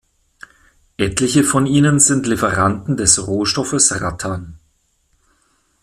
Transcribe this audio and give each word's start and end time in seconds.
Etliche 0.97 1.43
von 1.43 1.67
ihnen 1.67 1.99
sind 1.99 2.25
Lieferanten 2.25 2.97
des 2.97 3.27
Rohstoffes 3.27 4.01
Rattan. 4.01 4.57